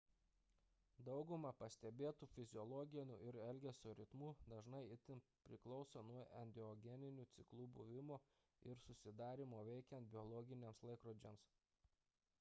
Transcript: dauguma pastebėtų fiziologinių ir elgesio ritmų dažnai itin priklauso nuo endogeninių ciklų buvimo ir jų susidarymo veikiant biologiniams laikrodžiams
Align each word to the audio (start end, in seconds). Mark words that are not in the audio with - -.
dauguma 1.07 1.49
pastebėtų 1.57 2.27
fiziologinių 2.35 3.17
ir 3.27 3.35
elgesio 3.47 3.91
ritmų 3.99 4.29
dažnai 4.53 4.79
itin 4.95 5.21
priklauso 5.49 6.01
nuo 6.07 6.23
endogeninių 6.41 7.25
ciklų 7.35 7.65
buvimo 7.77 8.17
ir 8.39 8.71
jų 8.71 8.79
susidarymo 8.87 9.59
veikiant 9.71 10.09
biologiniams 10.17 10.81
laikrodžiams 10.91 11.49